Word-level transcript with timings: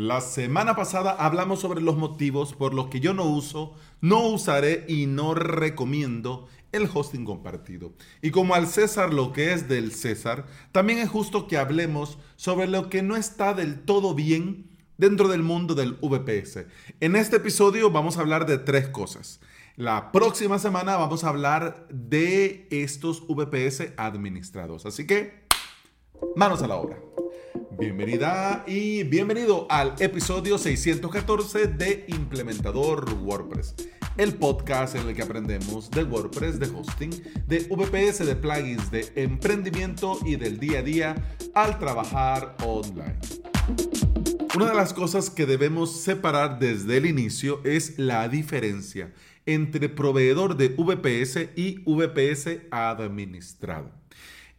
La 0.00 0.22
semana 0.22 0.76
pasada 0.76 1.10
hablamos 1.10 1.60
sobre 1.60 1.82
los 1.82 1.98
motivos 1.98 2.54
por 2.54 2.72
los 2.72 2.86
que 2.86 3.00
yo 3.00 3.12
no 3.12 3.24
uso, 3.24 3.74
no 4.00 4.28
usaré 4.28 4.86
y 4.88 5.04
no 5.04 5.34
recomiendo 5.34 6.48
el 6.72 6.88
hosting 6.90 7.26
compartido. 7.26 7.92
Y 8.22 8.30
como 8.30 8.54
al 8.54 8.66
César 8.66 9.12
lo 9.12 9.34
que 9.34 9.52
es 9.52 9.68
del 9.68 9.92
César, 9.92 10.46
también 10.72 11.00
es 11.00 11.10
justo 11.10 11.46
que 11.46 11.58
hablemos 11.58 12.16
sobre 12.36 12.66
lo 12.66 12.88
que 12.88 13.02
no 13.02 13.14
está 13.14 13.52
del 13.52 13.82
todo 13.82 14.14
bien 14.14 14.70
dentro 14.96 15.28
del 15.28 15.42
mundo 15.42 15.74
del 15.74 15.98
VPS. 16.00 16.64
En 17.00 17.14
este 17.14 17.36
episodio 17.36 17.90
vamos 17.90 18.16
a 18.16 18.22
hablar 18.22 18.46
de 18.46 18.56
tres 18.56 18.88
cosas. 18.88 19.38
La 19.76 20.12
próxima 20.12 20.58
semana 20.58 20.96
vamos 20.96 21.24
a 21.24 21.28
hablar 21.28 21.86
de 21.90 22.66
estos 22.70 23.22
VPS 23.28 23.92
administrados. 23.98 24.86
Así 24.86 25.06
que, 25.06 25.44
manos 26.36 26.62
a 26.62 26.68
la 26.68 26.76
obra. 26.76 27.09
Bienvenida 27.78 28.64
y 28.66 29.04
bienvenido 29.04 29.66
al 29.70 29.94
episodio 30.00 30.58
614 30.58 31.68
de 31.68 32.04
Implementador 32.08 33.14
WordPress, 33.22 33.74
el 34.16 34.34
podcast 34.34 34.96
en 34.96 35.08
el 35.08 35.14
que 35.14 35.22
aprendemos 35.22 35.90
de 35.90 36.02
WordPress, 36.02 36.58
de 36.58 36.66
hosting, 36.66 37.10
de 37.46 37.60
VPS, 37.70 38.26
de 38.26 38.34
plugins, 38.34 38.90
de 38.90 39.12
emprendimiento 39.14 40.18
y 40.24 40.36
del 40.36 40.58
día 40.58 40.80
a 40.80 40.82
día 40.82 41.36
al 41.54 41.78
trabajar 41.78 42.56
online. 42.64 43.18
Una 44.56 44.66
de 44.66 44.74
las 44.74 44.92
cosas 44.92 45.30
que 45.30 45.46
debemos 45.46 46.00
separar 46.00 46.58
desde 46.58 46.96
el 46.96 47.06
inicio 47.06 47.60
es 47.64 47.98
la 47.98 48.28
diferencia 48.28 49.12
entre 49.46 49.88
proveedor 49.88 50.56
de 50.56 50.68
VPS 50.68 51.50
y 51.56 51.82
VPS 51.86 52.62
administrado 52.72 53.99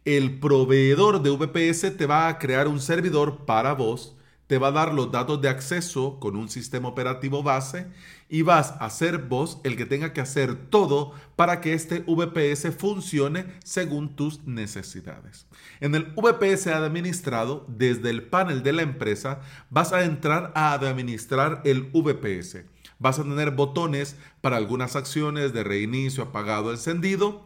el 0.04 0.40
proveedor 0.40 1.22
de 1.22 1.30
VPS 1.30 1.96
te 1.96 2.06
va 2.06 2.28
a 2.28 2.38
crear 2.38 2.66
un 2.66 2.80
servidor 2.80 3.44
para 3.46 3.72
vos, 3.74 4.16
te 4.48 4.58
va 4.58 4.68
a 4.68 4.72
dar 4.72 4.92
los 4.92 5.10
datos 5.10 5.40
de 5.40 5.48
acceso 5.48 6.18
con 6.18 6.36
un 6.36 6.48
sistema 6.48 6.88
operativo 6.88 7.42
base 7.42 7.86
y 8.28 8.42
vas 8.42 8.74
a 8.80 8.90
ser 8.90 9.18
vos 9.18 9.60
el 9.62 9.76
que 9.76 9.86
tenga 9.86 10.12
que 10.12 10.20
hacer 10.20 10.56
todo 10.68 11.12
para 11.36 11.60
que 11.60 11.72
este 11.72 12.00
VPS 12.00 12.74
funcione 12.76 13.46
según 13.64 14.16
tus 14.16 14.44
necesidades. 14.44 15.46
En 15.80 15.94
el 15.94 16.12
VPS 16.16 16.66
administrado, 16.66 17.64
desde 17.68 18.10
el 18.10 18.24
panel 18.24 18.62
de 18.62 18.72
la 18.72 18.82
empresa, 18.82 19.40
vas 19.70 19.92
a 19.92 20.04
entrar 20.04 20.52
a 20.54 20.72
administrar 20.72 21.62
el 21.64 21.90
VPS. 21.92 22.64
Vas 22.98 23.18
a 23.18 23.22
tener 23.22 23.52
botones 23.52 24.16
para 24.40 24.56
algunas 24.56 24.96
acciones 24.96 25.52
de 25.52 25.64
reinicio, 25.64 26.24
apagado, 26.24 26.72
encendido, 26.72 27.44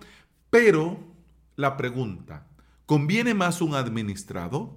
pero 0.51 1.16
la 1.57 1.77
pregunta, 1.77 2.47
¿conviene 2.85 3.35
más 3.35 3.61
un 3.61 3.75
administrado? 3.75 4.77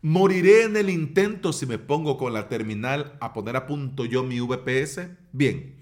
¿Moriré 0.00 0.62
en 0.62 0.76
el 0.76 0.90
intento 0.90 1.52
si 1.52 1.66
me 1.66 1.78
pongo 1.78 2.18
con 2.18 2.32
la 2.32 2.48
terminal 2.48 3.16
a 3.20 3.32
poner 3.32 3.56
a 3.56 3.66
punto 3.66 4.04
yo 4.04 4.22
mi 4.22 4.38
VPS? 4.38 5.08
Bien, 5.32 5.76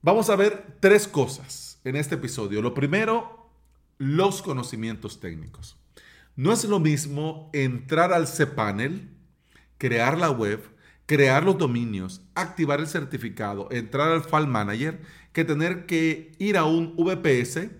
vamos 0.00 0.30
a 0.30 0.36
ver 0.36 0.78
tres 0.80 1.06
cosas 1.06 1.80
en 1.84 1.96
este 1.96 2.14
episodio. 2.14 2.62
Lo 2.62 2.72
primero, 2.72 3.50
los 3.98 4.40
conocimientos 4.40 5.20
técnicos. 5.20 5.76
No 6.36 6.52
es 6.52 6.64
lo 6.64 6.78
mismo 6.78 7.50
entrar 7.52 8.12
al 8.12 8.26
cPanel, 8.26 9.10
crear 9.76 10.16
la 10.16 10.30
web, 10.30 10.62
crear 11.04 11.42
los 11.42 11.58
dominios, 11.58 12.22
activar 12.34 12.80
el 12.80 12.86
certificado, 12.86 13.68
entrar 13.70 14.10
al 14.10 14.22
File 14.22 14.46
Manager, 14.46 15.02
que 15.32 15.44
tener 15.44 15.84
que 15.86 16.32
ir 16.38 16.56
a 16.56 16.64
un 16.64 16.94
VPS 16.96 17.70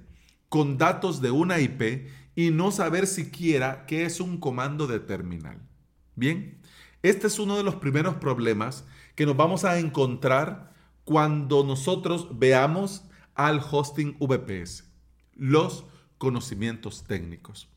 con 0.48 0.78
datos 0.78 1.20
de 1.20 1.30
una 1.30 1.60
IP 1.60 2.08
y 2.34 2.50
no 2.50 2.70
saber 2.70 3.06
siquiera 3.06 3.84
qué 3.86 4.04
es 4.04 4.20
un 4.20 4.38
comando 4.38 4.86
de 4.86 5.00
terminal. 5.00 5.60
Bien, 6.14 6.60
este 7.02 7.26
es 7.26 7.38
uno 7.38 7.56
de 7.56 7.62
los 7.62 7.76
primeros 7.76 8.16
problemas 8.16 8.84
que 9.14 9.26
nos 9.26 9.36
vamos 9.36 9.64
a 9.64 9.78
encontrar 9.78 10.72
cuando 11.04 11.64
nosotros 11.64 12.38
veamos 12.38 13.04
al 13.34 13.60
hosting 13.60 14.16
VPS, 14.18 14.84
los 15.34 15.84
conocimientos 16.18 17.04
técnicos. 17.04 17.68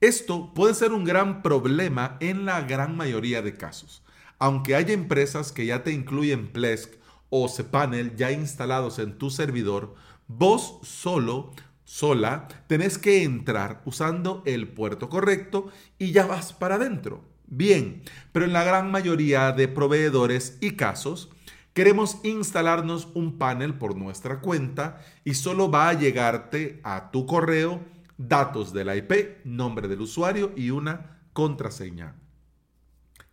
Esto 0.00 0.52
puede 0.52 0.74
ser 0.74 0.92
un 0.92 1.04
gran 1.04 1.42
problema 1.42 2.16
en 2.20 2.44
la 2.44 2.62
gran 2.62 2.96
mayoría 2.96 3.40
de 3.42 3.56
casos. 3.56 4.02
Aunque 4.38 4.74
haya 4.74 4.92
empresas 4.92 5.52
que 5.52 5.66
ya 5.66 5.84
te 5.84 5.92
incluyen 5.92 6.48
Plesk 6.52 6.94
o 7.30 7.48
cPanel 7.48 8.16
ya 8.16 8.32
instalados 8.32 8.98
en 8.98 9.16
tu 9.16 9.30
servidor, 9.30 9.94
vos 10.26 10.80
solo 10.82 11.52
sola, 11.92 12.48
tenés 12.68 12.96
que 12.96 13.22
entrar 13.22 13.82
usando 13.84 14.42
el 14.46 14.66
puerto 14.66 15.10
correcto 15.10 15.66
y 15.98 16.12
ya 16.12 16.24
vas 16.24 16.54
para 16.54 16.76
adentro. 16.76 17.22
Bien, 17.46 18.02
pero 18.32 18.46
en 18.46 18.54
la 18.54 18.64
gran 18.64 18.90
mayoría 18.90 19.52
de 19.52 19.68
proveedores 19.68 20.56
y 20.62 20.70
casos, 20.70 21.28
queremos 21.74 22.16
instalarnos 22.24 23.08
un 23.12 23.36
panel 23.36 23.74
por 23.74 23.94
nuestra 23.94 24.40
cuenta 24.40 25.02
y 25.22 25.34
solo 25.34 25.70
va 25.70 25.90
a 25.90 25.92
llegarte 25.92 26.80
a 26.82 27.10
tu 27.10 27.26
correo 27.26 27.84
datos 28.16 28.72
de 28.72 28.86
la 28.86 28.96
IP, 28.96 29.44
nombre 29.44 29.86
del 29.86 30.00
usuario 30.00 30.54
y 30.56 30.70
una 30.70 31.20
contraseña. 31.34 32.16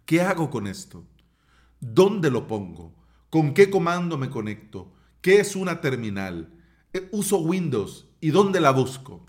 ¿Qué 0.04 0.20
hago 0.20 0.50
con 0.50 0.68
esto? 0.68 1.08
¿Dónde 1.80 2.30
lo 2.30 2.46
pongo? 2.46 2.94
¿Con 3.30 3.54
qué 3.54 3.70
comando 3.70 4.18
me 4.18 4.30
conecto? 4.30 4.92
¿Qué 5.22 5.40
es 5.40 5.56
una 5.56 5.80
terminal? 5.80 6.52
Eh, 6.92 7.08
¿Uso 7.14 7.38
Windows? 7.38 8.09
¿Y 8.22 8.32
dónde 8.32 8.60
la 8.60 8.72
busco? 8.72 9.26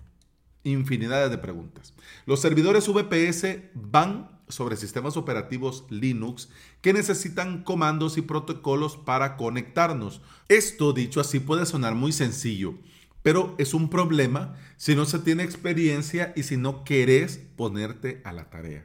Infinidades 0.65 1.31
de 1.31 1.39
preguntas. 1.39 1.95
Los 2.27 2.41
servidores 2.41 2.89
VPS 2.89 3.71
van 3.75 4.41
sobre 4.49 4.77
sistemas 4.77 5.17
operativos 5.17 5.85
Linux 5.91 6.49
que 6.81 6.93
necesitan 6.93 7.63
comandos 7.63 8.19
y 8.19 8.23
protocolos 8.23 8.97
para 8.97 9.37
conectarnos. 9.37 10.23
Esto 10.49 10.93
dicho 10.93 11.21
así 11.21 11.39
puede 11.39 11.67
sonar 11.67 11.95
muy 11.95 12.11
sencillo, 12.13 12.75
pero 13.23 13.55
es 13.59 13.75
un 13.75 13.91
problema 13.91 14.57
si 14.77 14.97
no 14.97 15.05
se 15.05 15.21
tiene 15.21 15.45
experiencia 15.45 16.33
y 16.35 16.43
si 16.43 16.57
no 16.57 16.83
querés 16.83 17.39
ponerte 17.57 18.21
a 18.25 18.33
la 18.33 18.51
tarea. 18.51 18.85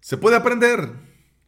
¿Se 0.00 0.16
puede 0.16 0.36
aprender? 0.36 0.92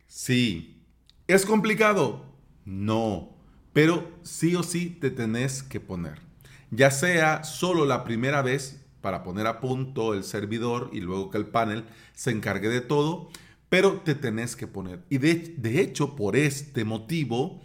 Sí. 0.09 0.82
¿Es 1.28 1.47
complicado? 1.47 2.34
No. 2.65 3.37
Pero 3.72 4.10
sí 4.22 4.56
o 4.56 4.65
sí 4.65 4.91
te 5.00 5.12
tenés 5.12 5.62
que 5.62 5.78
poner 5.78 6.28
ya 6.71 6.91
sea 6.91 7.45
solo 7.45 7.84
la 7.84 8.05
primera 8.05 8.43
vez 8.43 8.84
para 9.01 9.23
poner 9.23 9.47
a 9.47 9.61
punto 9.61 10.15
el 10.15 10.25
servidor 10.25 10.91
y 10.93 11.01
luego 11.01 11.31
que 11.31 11.39
el 11.39 11.47
panel 11.47 11.84
se 12.15 12.31
encargue 12.31 12.69
de 12.69 12.81
todo, 12.81 13.31
pero 13.69 14.01
te 14.01 14.15
tenés 14.15 14.56
que 14.56 14.67
poner. 14.67 15.05
Y 15.09 15.19
de, 15.19 15.55
de 15.57 15.81
hecho, 15.81 16.17
por 16.17 16.37
este 16.37 16.84
motivo, 16.84 17.62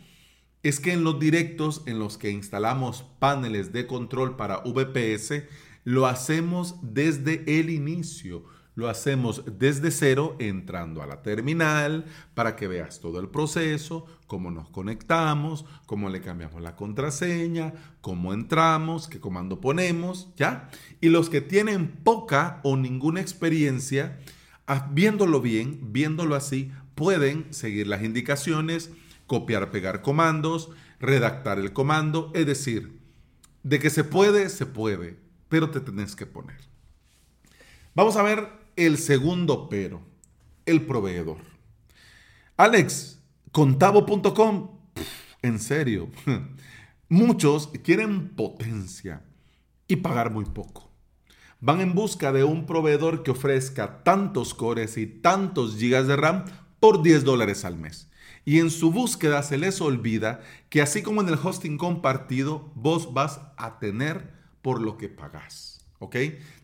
es 0.64 0.80
que 0.80 0.94
en 0.94 1.04
los 1.04 1.20
directos 1.20 1.84
en 1.86 2.00
los 2.00 2.18
que 2.18 2.32
instalamos 2.32 3.04
paneles 3.20 3.74
de 3.74 3.88
control 3.88 4.36
para 4.36 4.60
VPS, 4.60 5.44
lo 5.84 6.08
hacemos 6.08 6.76
desde 6.82 7.60
el 7.60 7.70
inicio. 7.70 8.46
Lo 8.76 8.90
hacemos 8.90 9.44
desde 9.46 9.92
cero 9.92 10.36
entrando 10.40 11.04
a 11.04 11.06
la 11.06 11.22
terminal 11.22 12.06
para 12.34 12.56
que 12.56 12.68
veas 12.68 13.00
todo 13.00 13.20
el 13.20 13.30
proceso, 13.30 14.08
cómo 14.26 14.50
nos 14.50 14.70
conectamos, 14.70 15.66
cómo 15.86 16.10
le 16.10 16.22
cambiamos 16.22 16.60
la 16.62 16.76
contraseña, 16.76 17.74
cómo 18.02 18.34
entramos, 18.34 19.08
qué 19.08 19.20
comando 19.20 19.62
ponemos, 19.62 20.30
¿ya? 20.38 20.70
Y 21.02 21.10
los 21.10 21.30
que 21.30 21.42
tienen 21.42 21.88
poca 21.88 22.62
o 22.64 22.76
ninguna 22.76 23.22
experiencia, 23.22 24.20
ah, 24.66 24.90
viéndolo 24.92 25.40
bien, 25.40 25.94
viéndolo 25.94 26.36
así, 26.36 26.72
pueden 26.96 27.54
seguir 27.54 27.86
las 27.86 28.04
indicaciones, 28.04 28.90
copiar, 29.28 29.70
pegar 29.70 30.02
comandos, 30.02 30.72
redactar 31.00 31.60
el 31.60 31.74
comando, 31.74 32.32
es 32.34 32.48
decir, 32.48 33.00
de 33.62 33.78
que 33.78 33.92
se 33.92 34.04
puede, 34.04 34.50
se 34.50 34.66
puede, 34.66 35.18
pero 35.48 35.70
te 35.70 35.80
tenés 35.80 36.16
que 36.16 36.26
poner. 36.26 36.58
Vamos 37.94 38.16
a 38.16 38.24
ver 38.24 38.63
el 38.76 38.98
segundo 38.98 39.70
pero, 39.70 40.02
el 40.66 40.86
proveedor. 40.86 41.38
Alex, 42.58 43.20
contavo.com, 43.52 44.70
en 45.42 45.60
serio, 45.60 46.10
muchos 47.10 47.68
quieren 47.84 48.30
potencia 48.30 49.24
y 49.88 49.98
pagar 49.98 50.32
muy 50.32 50.46
poco. 50.46 50.92
Van 51.60 51.80
en 51.80 51.94
busca 51.94 52.32
de 52.34 52.44
un 52.44 52.66
proveedor 52.66 53.24
que 53.24 53.32
ofrezca 53.32 54.04
tantos 54.04 54.54
cores 54.54 54.98
y 54.98 55.08
tantos 55.08 55.78
gigas 55.78 56.08
de 56.08 56.16
RAM 56.16 56.46
por 56.80 57.02
10 57.02 57.24
dólares 57.24 57.64
al 57.64 57.78
mes. 57.78 58.10
Y 58.46 58.60
en 58.60 58.70
su 58.70 58.92
búsqueda 58.92 59.42
se 59.44 59.58
les 59.58 59.80
olvida 59.80 60.42
que 60.70 60.82
así 60.82 61.02
como 61.02 61.22
en 61.22 61.30
el 61.30 61.40
hosting 61.42 61.78
compartido, 61.78 62.72
vos 62.76 63.14
vas 63.14 63.40
a 63.56 63.80
tener 63.80 64.34
por 64.62 64.82
lo 64.82 64.98
que 64.98 65.08
pagás. 65.08 65.73
¿Ok? 66.04 66.16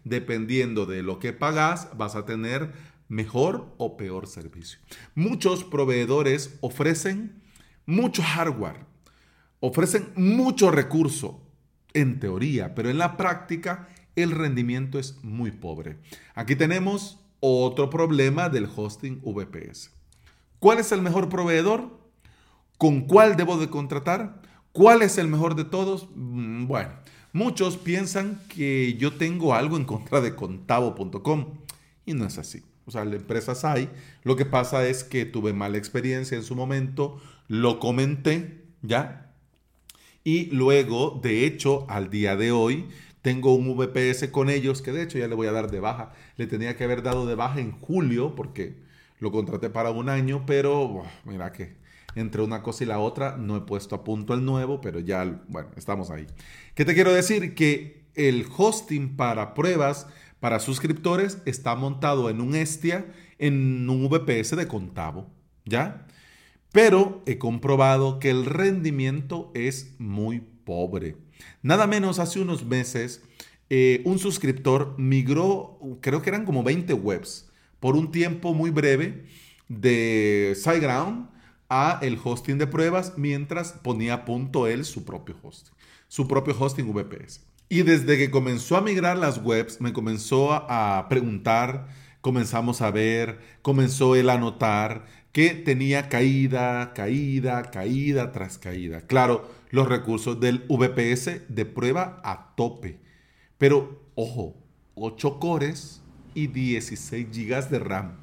Dependiendo 0.04 0.86
de 0.86 1.02
lo 1.02 1.20
que 1.20 1.34
pagas, 1.34 1.90
vas 1.98 2.16
a 2.16 2.26
tener 2.26 2.74
mejor 3.08 3.74
o 3.78 3.98
peor 3.98 4.28
servicio. 4.28 4.80
Muchos 5.16 5.64
proveedores 5.64 6.58
ofrecen 6.62 7.42
mucho 7.86 8.22
hardware, 8.22 8.86
ofrecen 9.60 10.10
mucho 10.16 10.72
recurso, 10.72 11.42
en 11.94 12.20
teoría, 12.20 12.76
pero 12.76 12.90
en 12.90 12.98
la 13.00 13.18
práctica 13.18 13.90
el 14.16 14.32
rendimiento 14.32 15.00
es 15.00 15.24
muy 15.24 15.52
pobre. 15.52 15.98
Aquí 16.36 16.56
tenemos 16.56 17.20
otro 17.40 17.90
problema 17.90 18.50
del 18.50 18.68
hosting 18.74 19.22
VPS. 19.24 19.92
¿Cuál 20.60 20.80
es 20.80 20.92
el 20.92 21.02
mejor 21.02 21.30
proveedor? 21.30 21.98
¿Con 22.78 23.02
cuál 23.02 23.38
debo 23.38 23.58
de 23.58 23.70
contratar? 23.70 24.42
¿Cuál 24.72 25.02
es 25.02 25.18
el 25.18 25.28
mejor 25.28 25.56
de 25.56 25.66
todos? 25.66 26.10
Mm, 26.14 26.68
bueno, 26.68 26.92
muchos 27.34 27.78
piensan 27.78 28.42
que 28.50 28.96
yo 28.96 29.14
tengo 29.14 29.54
algo 29.54 29.78
en 29.78 29.86
contra 29.86 30.22
de 30.22 30.36
contavo.com 30.36 31.60
y 32.06 32.14
no 32.14 32.26
es 32.26 32.38
así. 32.38 32.64
O 32.86 32.92
sea, 32.92 33.06
la 33.06 33.18
empresa 33.18 33.54
hay. 33.72 33.90
Lo 34.24 34.36
que 34.36 34.46
pasa 34.46 34.88
es 34.88 35.04
que 35.04 35.26
tuve 35.26 35.54
mala 35.54 35.78
experiencia 35.78 36.36
en 36.36 36.44
su 36.44 36.56
momento, 36.56 37.22
lo 37.48 37.80
comenté, 37.80 38.64
¿ya? 38.82 39.32
Y 40.24 40.46
luego, 40.48 41.20
de 41.22 41.46
hecho, 41.46 41.86
al 41.90 42.10
día 42.10 42.36
de 42.36 42.52
hoy, 42.52 42.88
tengo 43.22 43.54
un 43.54 43.76
VPS 43.78 44.30
con 44.30 44.50
ellos 44.50 44.82
que 44.82 44.92
de 44.92 45.04
hecho 45.04 45.18
ya 45.18 45.28
le 45.28 45.36
voy 45.36 45.48
a 45.48 45.52
dar 45.52 45.70
de 45.70 45.80
baja. 45.80 46.14
Le 46.38 46.48
tenía 46.48 46.76
que 46.76 46.84
haber 46.84 47.04
dado 47.04 47.26
de 47.26 47.36
baja 47.36 47.60
en 47.60 47.72
julio 47.72 48.36
porque 48.36 48.78
lo 49.20 49.32
contraté 49.32 49.70
para 49.70 49.92
un 49.92 50.10
año, 50.10 50.46
pero 50.46 51.04
mira 51.26 51.52
que 51.52 51.76
entre 52.16 52.42
una 52.42 52.62
cosa 52.62 52.84
y 52.84 52.88
la 52.88 53.00
otra 53.00 53.38
no 53.38 53.56
he 53.58 53.62
puesto 53.62 53.96
a 53.96 54.04
punto 54.04 54.34
el 54.34 54.44
nuevo, 54.44 54.82
pero 54.82 55.00
ya, 55.00 55.42
bueno, 55.48 55.70
estamos 55.76 56.10
ahí. 56.10 56.28
¿Qué 56.76 56.86
te 56.86 56.94
quiero 56.94 57.14
decir? 57.14 57.56
Que 57.56 58.06
el 58.16 58.46
hosting 58.56 59.16
para 59.16 59.54
pruebas 59.54 60.08
para 60.40 60.60
suscriptores 60.60 61.40
está 61.46 61.76
montado 61.76 62.30
en 62.30 62.42
un 62.42 62.56
Estia, 62.56 63.06
en 63.38 63.90
un 63.90 64.10
VPS 64.10 64.56
de 64.56 64.68
Contavo, 64.68 65.30
¿ya? 65.66 66.08
Pero 66.72 67.24
he 67.26 67.38
comprobado 67.38 68.20
que 68.20 68.30
el 68.30 68.46
rendimiento 68.46 69.52
es 69.54 69.96
muy 70.00 70.40
pobre. 70.40 71.18
Nada 71.62 71.88
menos 71.88 72.20
hace 72.20 72.40
unos 72.40 72.66
meses, 72.66 73.22
eh, 73.70 74.02
un 74.06 74.20
suscriptor 74.20 74.96
migró, 74.98 75.80
creo 76.02 76.22
que 76.22 76.30
eran 76.30 76.46
como 76.46 76.64
20 76.64 76.94
webs, 76.94 77.50
por 77.80 77.96
un 77.96 78.12
tiempo 78.12 78.54
muy 78.54 78.70
breve, 78.70 79.26
de 79.68 80.54
SiteGround 80.56 81.30
a 81.70 82.00
el 82.02 82.20
hosting 82.22 82.58
de 82.58 82.68
pruebas 82.68 83.14
mientras 83.18 83.74
ponía 83.74 84.26
punto 84.26 84.68
él 84.68 84.86
su 84.86 85.06
propio 85.06 85.36
hosting, 85.42 85.74
su 86.08 86.28
propio 86.28 86.56
hosting 86.60 86.92
VPS. 86.92 87.42
Y 87.70 87.84
desde 87.84 88.18
que 88.18 88.32
comenzó 88.32 88.78
a 88.78 88.82
migrar 88.82 89.18
las 89.18 89.38
webs, 89.44 89.80
me 89.80 89.94
comenzó 89.94 90.52
a 90.54 91.08
preguntar, 91.08 91.88
comenzamos 92.20 92.82
a 92.82 92.90
ver, 92.90 93.40
comenzó 93.62 94.16
él 94.16 94.32
a 94.32 94.40
notar 94.40 95.06
que 95.32 95.52
tenía 95.52 96.10
caída, 96.10 96.94
caída, 96.94 97.70
caída 97.70 98.32
tras 98.32 98.58
caída. 98.58 99.02
Claro, 99.02 99.48
los 99.70 99.88
recursos 99.88 100.40
del 100.40 100.66
VPS 100.68 101.42
de 101.48 101.66
prueba 101.66 102.20
a 102.24 102.56
tope. 102.56 103.00
Pero, 103.60 104.02
ojo, 104.16 104.56
8 104.96 105.40
cores 105.40 106.02
y 106.34 106.48
16 106.48 107.28
GB 107.32 107.70
de 107.70 107.80
RAM. 107.80 108.18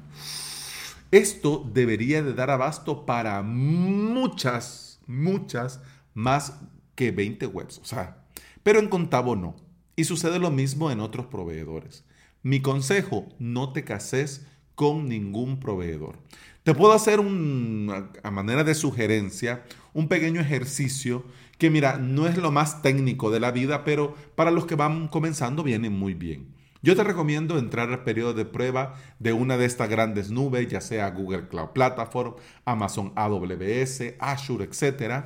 Esto 1.11 1.69
debería 1.73 2.21
de 2.21 2.33
dar 2.33 2.49
abasto 2.49 3.05
para 3.05 3.41
muchas, 3.41 4.99
muchas 5.07 5.81
más 6.13 6.59
que 6.95 7.11
20 7.11 7.47
webs. 7.47 7.79
O 7.79 7.85
sea, 7.85 8.25
pero 8.63 8.79
en 8.79 8.89
Contavo 8.89 9.35
no. 9.35 9.55
Y 9.95 10.03
sucede 10.03 10.39
lo 10.39 10.51
mismo 10.51 10.91
en 10.91 10.99
otros 10.99 11.27
proveedores. 11.27 12.03
Mi 12.43 12.61
consejo, 12.61 13.27
no 13.39 13.73
te 13.73 13.83
cases 13.83 14.45
con 14.75 15.07
ningún 15.07 15.59
proveedor. 15.59 16.19
Te 16.63 16.75
puedo 16.75 16.93
hacer 16.93 17.19
un, 17.19 18.09
a 18.21 18.31
manera 18.31 18.63
de 18.63 18.75
sugerencia 18.75 19.63
un 19.93 20.07
pequeño 20.07 20.41
ejercicio 20.41 21.23
que 21.57 21.69
mira, 21.69 21.97
no 21.97 22.27
es 22.27 22.37
lo 22.37 22.51
más 22.51 22.81
técnico 22.81 23.31
de 23.31 23.39
la 23.39 23.51
vida, 23.51 23.83
pero 23.83 24.15
para 24.35 24.51
los 24.51 24.65
que 24.65 24.75
van 24.75 25.07
comenzando 25.07 25.63
viene 25.63 25.89
muy 25.89 26.13
bien. 26.13 26.53
Yo 26.87 26.95
te 26.95 27.03
recomiendo 27.03 27.59
entrar 27.59 27.89
al 27.89 28.05
periodo 28.05 28.33
de 28.33 28.45
prueba 28.45 28.95
de 29.19 29.33
una 29.33 29.57
de 29.57 29.65
estas 29.65 29.89
grandes 29.89 30.31
nubes, 30.31 30.69
ya 30.69 30.79
sea 30.79 31.11
Google 31.11 31.49
Cloud 31.49 31.71
Platform, 31.71 32.35
Amazon 32.63 33.11
AWS, 33.13 34.13
Azure, 34.19 34.63
etc. 34.63 35.25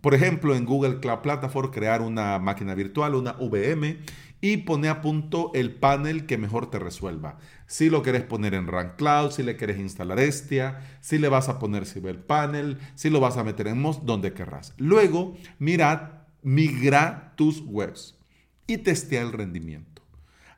Por 0.00 0.14
ejemplo, 0.14 0.54
en 0.54 0.64
Google 0.64 1.00
Cloud 1.00 1.18
Platform 1.18 1.70
crear 1.70 2.00
una 2.00 2.38
máquina 2.38 2.74
virtual, 2.74 3.14
una 3.14 3.32
VM, 3.32 3.98
y 4.40 4.56
poner 4.56 4.90
a 4.90 5.00
punto 5.02 5.50
el 5.52 5.74
panel 5.74 6.24
que 6.24 6.38
mejor 6.38 6.70
te 6.70 6.78
resuelva. 6.78 7.36
Si 7.66 7.90
lo 7.90 8.02
quieres 8.02 8.22
poner 8.22 8.54
en 8.54 8.66
Run 8.66 8.92
Cloud, 8.96 9.32
si 9.32 9.42
le 9.42 9.56
quieres 9.58 9.78
instalar 9.78 10.18
Estia, 10.18 10.80
si 11.02 11.18
le 11.18 11.28
vas 11.28 11.50
a 11.50 11.58
poner 11.58 11.84
Panel, 12.26 12.78
si 12.94 13.10
lo 13.10 13.20
vas 13.20 13.36
a 13.36 13.44
meter 13.44 13.66
en 13.66 13.82
MOS, 13.82 14.06
donde 14.06 14.32
querrás. 14.32 14.72
Luego, 14.78 15.36
mira, 15.58 16.24
migra 16.40 17.34
tus 17.36 17.62
webs 17.66 18.16
y 18.66 18.78
testea 18.78 19.20
el 19.20 19.32
rendimiento. 19.32 20.01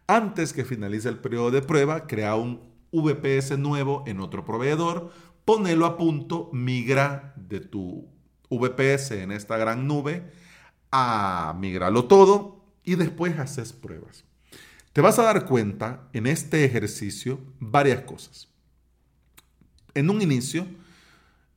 Antes 0.06 0.52
que 0.52 0.64
finalice 0.64 1.08
el 1.08 1.18
periodo 1.18 1.50
de 1.50 1.62
prueba, 1.62 2.06
crea 2.06 2.34
un 2.34 2.60
VPS 2.92 3.58
nuevo 3.58 4.04
en 4.06 4.20
otro 4.20 4.44
proveedor, 4.44 5.10
ponelo 5.44 5.86
a 5.86 5.96
punto, 5.96 6.50
migra 6.52 7.32
de 7.36 7.60
tu 7.60 8.08
VPS 8.50 9.12
en 9.12 9.32
esta 9.32 9.56
gran 9.56 9.86
nube 9.86 10.30
a 10.92 11.56
migrarlo 11.58 12.04
todo 12.04 12.64
y 12.84 12.94
después 12.96 13.38
haces 13.38 13.72
pruebas. 13.72 14.24
Te 14.92 15.00
vas 15.00 15.18
a 15.18 15.24
dar 15.24 15.46
cuenta 15.46 16.08
en 16.12 16.26
este 16.26 16.64
ejercicio 16.64 17.40
varias 17.58 18.02
cosas. 18.02 18.48
En 19.94 20.10
un 20.10 20.22
inicio, 20.22 20.66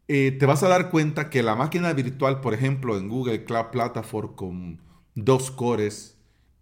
eh, 0.08 0.32
te 0.32 0.46
vas 0.46 0.64
a 0.64 0.70
dar 0.70 0.90
cuenta 0.90 1.30
que 1.30 1.44
la 1.44 1.56
máquina 1.56 1.92
virtual, 1.94 2.40
por 2.42 2.54
ejemplo, 2.54 2.98
en 2.98 3.10
Google 3.10 3.44
Cloud 3.44 3.68
Platform 3.72 4.36
con 4.36 4.82
dos 5.16 5.52
cores 5.52 6.18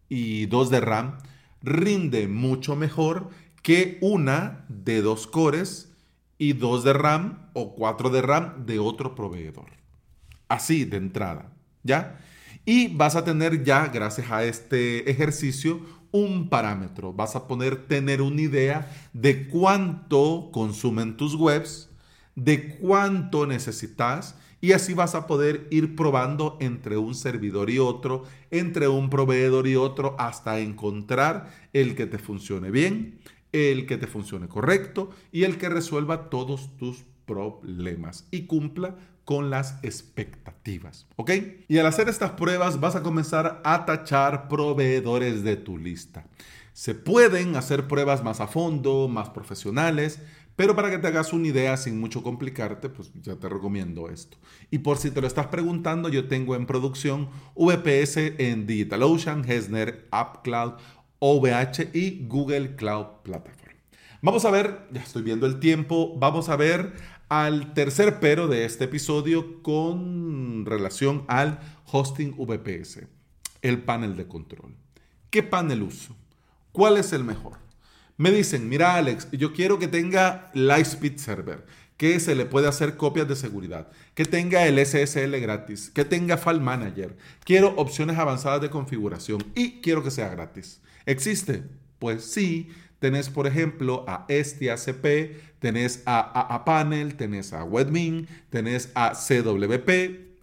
y 0.09 0.47
dos 0.47 0.69
de 0.69 0.81
RAM, 0.81 1.17
rinde 1.65 2.27
mucho 2.27 2.75
mejor 2.75 3.29
que 3.61 3.97
una 4.01 4.65
de 4.69 5.01
dos 5.01 5.27
cores 5.27 5.91
y 6.37 6.53
dos 6.53 6.83
de 6.83 6.93
RAM 6.93 7.49
o 7.53 7.75
cuatro 7.75 8.09
de 8.09 8.21
RAM 8.21 8.65
de 8.65 8.79
otro 8.79 9.15
proveedor. 9.15 9.71
Así 10.47 10.85
de 10.85 10.97
entrada, 10.97 11.51
¿ya? 11.83 12.19
Y 12.65 12.89
vas 12.89 13.15
a 13.15 13.23
tener 13.23 13.63
ya, 13.63 13.87
gracias 13.87 14.31
a 14.31 14.43
este 14.43 15.09
ejercicio, 15.09 15.81
un 16.11 16.49
parámetro. 16.49 17.13
Vas 17.13 17.35
a 17.35 17.47
poder 17.47 17.87
tener 17.87 18.21
una 18.21 18.41
idea 18.41 18.91
de 19.13 19.47
cuánto 19.47 20.49
consumen 20.51 21.17
tus 21.17 21.35
webs, 21.35 21.89
de 22.35 22.77
cuánto 22.77 23.45
necesitas 23.45 24.35
y 24.65 24.73
así 24.73 24.95
vas 24.95 25.13
a 25.13 25.27
poder 25.27 25.67
ir 25.69 25.95
probando 25.95 26.57
entre 26.59 26.97
un 26.97 27.13
servidor 27.13 27.69
y 27.69 27.77
otro, 27.77 28.23
entre 28.49 28.87
un 28.87 29.11
proveedor 29.11 29.67
y 29.67 29.75
otro, 29.75 30.15
hasta 30.17 30.57
encontrar 30.57 31.51
el 31.71 31.93
que 31.93 32.07
te 32.07 32.17
funcione 32.17 32.71
bien, 32.71 33.19
el 33.51 33.85
que 33.85 33.97
te 33.97 34.07
funcione 34.07 34.47
correcto 34.47 35.11
y 35.31 35.43
el 35.43 35.59
que 35.59 35.69
resuelva 35.69 36.31
todos 36.31 36.75
tus 36.77 37.03
problemas 37.27 38.27
y 38.31 38.47
cumpla 38.47 38.95
con 39.23 39.51
las 39.51 39.77
expectativas. 39.83 41.05
¿Ok? 41.15 41.29
Y 41.67 41.77
al 41.77 41.85
hacer 41.85 42.09
estas 42.09 42.31
pruebas 42.31 42.79
vas 42.79 42.95
a 42.95 43.03
comenzar 43.03 43.61
a 43.63 43.85
tachar 43.85 44.47
proveedores 44.47 45.43
de 45.43 45.57
tu 45.57 45.77
lista. 45.77 46.25
Se 46.73 46.95
pueden 46.95 47.55
hacer 47.55 47.87
pruebas 47.87 48.23
más 48.23 48.41
a 48.41 48.47
fondo, 48.47 49.07
más 49.09 49.29
profesionales, 49.29 50.21
pero 50.55 50.75
para 50.75 50.89
que 50.89 50.97
te 50.97 51.07
hagas 51.07 51.33
una 51.33 51.47
idea 51.47 51.75
sin 51.77 51.99
mucho 51.99 52.23
complicarte, 52.23 52.89
pues 52.89 53.11
ya 53.21 53.35
te 53.35 53.49
recomiendo 53.49 54.09
esto. 54.09 54.37
Y 54.71 54.79
por 54.79 54.97
si 54.97 55.11
te 55.11 55.21
lo 55.21 55.27
estás 55.27 55.47
preguntando, 55.47 56.09
yo 56.09 56.27
tengo 56.27 56.55
en 56.55 56.65
producción 56.65 57.29
VPS 57.55 58.17
en 58.37 58.65
DigitalOcean, 58.65 59.43
Hesner, 59.49 60.07
AppCloud, 60.11 60.73
OVH 61.19 61.89
y 61.93 62.25
Google 62.27 62.75
Cloud 62.75 63.23
Platform. 63.23 63.55
Vamos 64.21 64.45
a 64.45 64.51
ver, 64.51 64.87
ya 64.91 65.01
estoy 65.01 65.21
viendo 65.21 65.45
el 65.45 65.59
tiempo, 65.59 66.15
vamos 66.17 66.49
a 66.49 66.55
ver 66.55 66.93
al 67.29 67.73
tercer 67.73 68.19
pero 68.19 68.47
de 68.47 68.65
este 68.65 68.85
episodio 68.85 69.61
con 69.61 70.65
relación 70.65 71.25
al 71.27 71.59
hosting 71.91 72.35
VPS, 72.37 73.07
el 73.61 73.83
panel 73.83 74.15
de 74.15 74.27
control. 74.27 74.75
¿Qué 75.29 75.43
panel 75.43 75.83
uso? 75.83 76.15
¿Cuál 76.71 76.97
es 76.97 77.13
el 77.13 77.23
mejor? 77.23 77.64
Me 78.17 78.31
dicen, 78.31 78.69
mira 78.69 78.95
Alex, 78.95 79.27
yo 79.31 79.51
quiero 79.51 79.77
que 79.77 79.89
tenga 79.89 80.49
Lightspeed 80.53 81.17
Server, 81.17 81.65
que 81.97 82.17
se 82.21 82.33
le 82.33 82.45
puede 82.45 82.67
hacer 82.67 82.95
copias 82.95 83.27
de 83.27 83.35
seguridad, 83.35 83.89
que 84.13 84.23
tenga 84.23 84.65
el 84.67 84.83
SSL 84.83 85.37
gratis, 85.41 85.89
que 85.89 86.05
tenga 86.05 86.37
File 86.37 86.61
Manager, 86.61 87.17
quiero 87.43 87.73
opciones 87.75 88.17
avanzadas 88.17 88.61
de 88.61 88.69
configuración 88.69 89.43
y 89.53 89.81
quiero 89.81 90.01
que 90.01 90.11
sea 90.11 90.29
gratis. 90.29 90.81
¿Existe? 91.05 91.63
Pues 91.99 92.23
sí, 92.23 92.69
tenés 92.99 93.29
por 93.29 93.47
ejemplo 93.47 94.05
a 94.07 94.25
STACP, 94.29 95.59
tenés 95.59 96.01
a, 96.05 96.63
Panel, 96.65 97.15
tenés 97.15 97.51
a 97.51 97.63
Webmin, 97.63 98.27
tenés 98.49 98.91
a 98.95 99.11
CWP, 99.11 99.89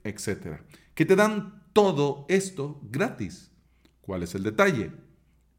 etc. 0.04 0.58
Que 0.94 1.06
te 1.06 1.16
dan 1.16 1.62
todo 1.72 2.26
esto 2.28 2.80
gratis. 2.90 3.50
¿Cuál 4.02 4.24
es 4.24 4.34
el 4.34 4.42
detalle? 4.42 4.90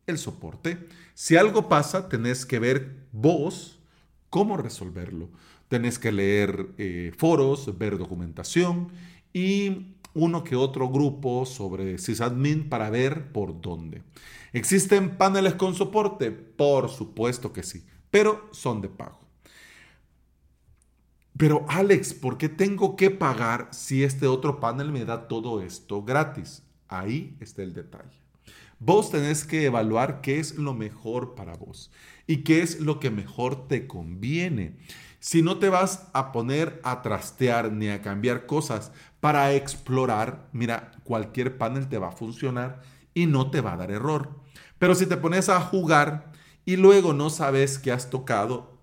El 0.05 0.17
soporte. 0.17 0.87
Si 1.13 1.35
algo 1.35 1.69
pasa, 1.69 2.09
tenés 2.09 2.45
que 2.45 2.59
ver 2.59 3.05
vos 3.11 3.79
cómo 4.29 4.57
resolverlo. 4.57 5.29
Tenés 5.67 5.97
que 5.97 6.11
leer 6.11 6.69
eh, 6.77 7.11
foros, 7.17 7.77
ver 7.77 7.97
documentación 7.97 8.89
y 9.31 9.93
uno 10.13 10.43
que 10.43 10.55
otro 10.55 10.89
grupo 10.89 11.45
sobre 11.45 11.97
sysadmin 11.97 12.69
para 12.69 12.89
ver 12.89 13.31
por 13.31 13.61
dónde. 13.61 14.03
¿Existen 14.51 15.17
paneles 15.17 15.55
con 15.55 15.73
soporte? 15.73 16.31
Por 16.31 16.89
supuesto 16.89 17.51
que 17.51 17.63
sí, 17.63 17.85
pero 18.11 18.49
son 18.51 18.81
de 18.81 18.89
pago. 18.89 19.19
Pero 21.35 21.65
Alex, 21.67 22.13
¿por 22.13 22.37
qué 22.37 22.47
tengo 22.47 22.95
que 22.95 23.09
pagar 23.09 23.69
si 23.71 24.03
este 24.03 24.27
otro 24.27 24.59
panel 24.59 24.91
me 24.91 25.03
da 25.05 25.27
todo 25.27 25.61
esto 25.61 26.03
gratis? 26.03 26.61
Ahí 26.87 27.35
está 27.39 27.63
el 27.63 27.73
detalle. 27.73 28.22
Vos 28.79 29.11
tenés 29.11 29.45
que 29.45 29.65
evaluar 29.65 30.21
qué 30.21 30.39
es 30.39 30.55
lo 30.57 30.73
mejor 30.73 31.35
para 31.35 31.53
vos 31.53 31.91
y 32.27 32.37
qué 32.43 32.61
es 32.61 32.79
lo 32.79 32.99
que 32.99 33.09
mejor 33.11 33.67
te 33.67 33.87
conviene. 33.87 34.77
Si 35.19 35.41
no 35.41 35.57
te 35.57 35.69
vas 35.69 36.09
a 36.11 36.33
poner 36.33 36.81
a 36.83 37.01
trastear 37.01 37.71
ni 37.71 37.87
a 37.87 38.01
cambiar 38.01 38.45
cosas 38.45 38.91
para 39.21 39.53
explorar, 39.53 40.49
mira, 40.51 40.91
cualquier 41.05 41.57
panel 41.57 41.87
te 41.87 41.97
va 41.97 42.09
a 42.09 42.11
funcionar 42.11 42.81
y 43.13 43.25
no 43.25 43.49
te 43.49 43.61
va 43.61 43.73
a 43.73 43.77
dar 43.77 43.91
error. 43.91 44.31
Pero 44.79 44.95
si 44.95 45.05
te 45.05 45.15
pones 45.15 45.47
a 45.47 45.61
jugar 45.61 46.33
y 46.65 46.75
luego 46.75 47.13
no 47.13 47.29
sabes 47.29 47.79
qué 47.79 47.93
has 47.93 48.09
tocado, 48.09 48.79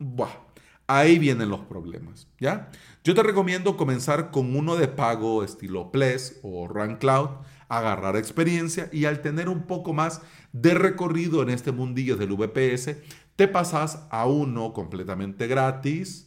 ahí 0.87 1.19
vienen 1.19 1.50
los 1.50 1.61
problemas, 1.61 2.26
¿ya? 2.38 2.71
Yo 3.05 3.14
te 3.14 3.23
recomiendo 3.23 3.76
comenzar 3.76 4.31
con 4.31 4.57
uno 4.57 4.76
de 4.76 4.88
pago 4.88 5.45
estilo 5.45 5.93
Ples 5.93 6.40
o 6.43 6.67
Run 6.69 6.97
Cloud, 6.97 7.31
agarrar 7.70 8.16
experiencia 8.16 8.90
y 8.92 9.06
al 9.06 9.22
tener 9.22 9.48
un 9.48 9.66
poco 9.66 9.94
más 9.94 10.20
de 10.52 10.74
recorrido 10.74 11.42
en 11.42 11.48
este 11.48 11.72
mundillo 11.72 12.16
del 12.16 12.34
VPS, 12.34 12.96
te 13.36 13.48
pasas 13.48 14.06
a 14.10 14.26
uno 14.26 14.74
completamente 14.74 15.46
gratis, 15.46 16.26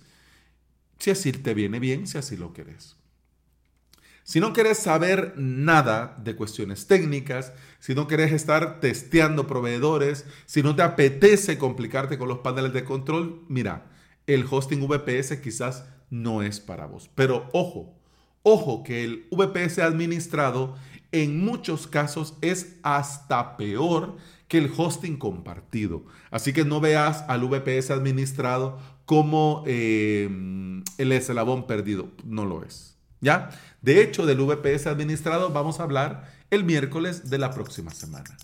si 0.97 1.11
así 1.11 1.31
te 1.31 1.53
viene 1.53 1.79
bien, 1.79 2.07
si 2.07 2.17
así 2.17 2.37
lo 2.37 2.53
querés. 2.53 2.95
Si 4.23 4.39
no 4.39 4.53
quieres 4.53 4.77
saber 4.77 5.33
nada 5.35 6.17
de 6.23 6.35
cuestiones 6.37 6.87
técnicas, 6.87 7.51
si 7.79 7.93
no 7.93 8.07
quieres 8.07 8.31
estar 8.31 8.79
testeando 8.79 9.47
proveedores, 9.47 10.25
si 10.45 10.63
no 10.63 10.77
te 10.77 10.81
apetece 10.81 11.57
complicarte 11.57 12.17
con 12.17 12.29
los 12.29 12.39
paneles 12.39 12.71
de 12.71 12.85
control, 12.85 13.43
mira, 13.49 13.91
el 14.25 14.45
hosting 14.49 14.87
VPS 14.87 15.41
quizás 15.41 15.83
no 16.09 16.41
es 16.41 16.61
para 16.61 16.85
vos. 16.85 17.09
Pero 17.15 17.49
ojo, 17.51 17.99
ojo 18.43 18.83
que 18.83 19.03
el 19.03 19.27
VPS 19.29 19.79
administrado 19.79 20.75
en 21.13 21.45
muchos 21.45 21.87
casos 21.87 22.33
es 22.41 22.75
hasta 22.83 23.55
peor 23.55 24.17
que 24.47 24.57
el 24.57 24.71
hosting 24.75 25.17
compartido. 25.17 26.05
Así 26.31 26.51
que 26.51 26.65
no 26.65 26.81
veas 26.81 27.23
al 27.27 27.47
VPS 27.47 27.91
administrado 27.91 28.79
como 29.05 29.63
eh, 29.65 30.29
el 30.97 31.11
eslabón 31.11 31.65
perdido. 31.67 32.11
No 32.25 32.45
lo 32.45 32.63
es. 32.63 32.97
¿Ya? 33.21 33.49
De 33.81 34.01
hecho, 34.01 34.25
del 34.25 34.39
VPS 34.39 34.87
administrado 34.87 35.51
vamos 35.51 35.79
a 35.79 35.83
hablar 35.83 36.29
el 36.49 36.65
miércoles 36.65 37.29
de 37.29 37.37
la 37.37 37.51
próxima 37.51 37.91
semana. 37.91 38.35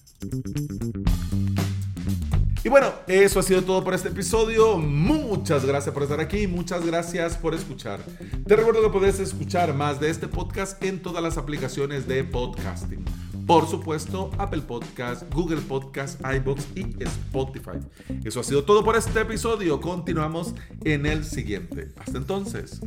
Y 2.62 2.68
bueno, 2.68 2.92
eso 3.08 3.40
ha 3.40 3.44
sido 3.44 3.64
todo 3.64 3.84
por 3.84 3.94
este 3.94 4.10
episodio. 4.10 4.78
Muchas 4.78 5.66
gracias 5.66 5.94
por 5.94 6.04
estar 6.04 6.20
aquí, 6.20 6.46
muchas 6.46 6.86
gracias 6.86 7.38
por 7.38 7.54
escuchar. 7.54 8.02
Te 8.46 8.56
recuerdo 8.56 8.82
que 8.82 8.90
puedes 8.90 9.20
escuchar 9.22 9.74
más 9.74 10.02
de 10.02 10.10
este 10.10 10.28
podcast 10.28 10.84
en 10.84 11.02
todas 11.02 11.24
las 11.24 11.38
aplicaciones 11.38 12.06
de 12.06 12.26
podcasting. 12.26 13.06
Por 13.48 13.66
supuesto, 13.66 14.30
Apple 14.38 14.62
Podcast, 14.62 15.24
Google 15.34 15.62
Podcast, 15.62 16.20
iBox 16.22 16.68
y 16.76 17.02
Spotify. 17.02 17.80
Eso 18.26 18.42
ha 18.42 18.44
sido 18.44 18.64
todo 18.66 18.84
por 18.84 18.98
este 18.98 19.22
episodio. 19.22 19.80
Continuamos 19.80 20.54
en 20.84 21.06
el 21.06 21.24
siguiente. 21.24 21.88
Hasta 21.98 22.18
entonces, 22.18 22.82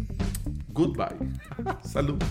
goodbye. 0.69 1.17
Salud. 1.83 2.23